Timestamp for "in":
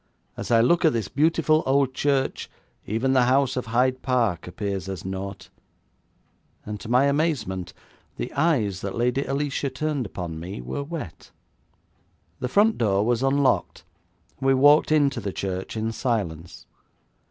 15.77-15.91